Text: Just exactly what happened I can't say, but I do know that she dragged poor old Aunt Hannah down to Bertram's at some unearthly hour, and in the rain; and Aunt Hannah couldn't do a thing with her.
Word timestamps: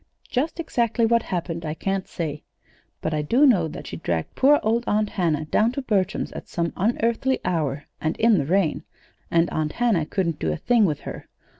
Just 0.29 0.59
exactly 0.59 1.05
what 1.05 1.21
happened 1.21 1.63
I 1.63 1.75
can't 1.75 2.07
say, 2.07 2.41
but 3.01 3.13
I 3.13 3.21
do 3.21 3.45
know 3.45 3.67
that 3.67 3.85
she 3.85 3.97
dragged 3.97 4.33
poor 4.33 4.59
old 4.63 4.83
Aunt 4.87 5.11
Hannah 5.11 5.45
down 5.45 5.71
to 5.73 5.81
Bertram's 5.83 6.31
at 6.31 6.49
some 6.49 6.73
unearthly 6.75 7.37
hour, 7.45 7.85
and 8.01 8.17
in 8.17 8.39
the 8.39 8.45
rain; 8.47 8.83
and 9.29 9.47
Aunt 9.51 9.73
Hannah 9.73 10.07
couldn't 10.07 10.39
do 10.39 10.51
a 10.51 10.57
thing 10.57 10.85
with 10.85 11.01
her. 11.01 11.27